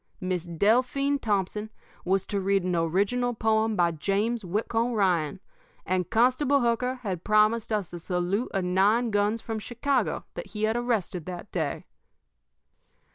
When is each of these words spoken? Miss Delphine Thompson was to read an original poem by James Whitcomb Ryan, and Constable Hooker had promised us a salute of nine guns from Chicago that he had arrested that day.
Miss 0.19 0.45
Delphine 0.45 1.19
Thompson 1.19 1.69
was 2.03 2.25
to 2.25 2.41
read 2.41 2.63
an 2.63 2.75
original 2.75 3.35
poem 3.35 3.75
by 3.75 3.91
James 3.91 4.43
Whitcomb 4.43 4.93
Ryan, 4.93 5.39
and 5.85 6.09
Constable 6.09 6.61
Hooker 6.61 6.95
had 7.03 7.23
promised 7.23 7.71
us 7.71 7.93
a 7.93 7.99
salute 7.99 8.49
of 8.51 8.63
nine 8.63 9.11
guns 9.11 9.41
from 9.41 9.59
Chicago 9.59 10.25
that 10.33 10.47
he 10.47 10.63
had 10.63 10.75
arrested 10.75 11.27
that 11.27 11.51
day. 11.51 11.85